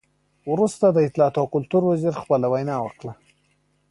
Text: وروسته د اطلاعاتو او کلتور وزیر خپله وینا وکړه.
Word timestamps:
وروسته 0.51 0.85
د 0.91 0.97
اطلاعاتو 1.07 1.41
او 1.41 1.47
کلتور 1.55 1.81
وزیر 1.91 2.13
خپله 2.21 2.47
وینا 2.53 2.75
وکړه. 2.81 3.13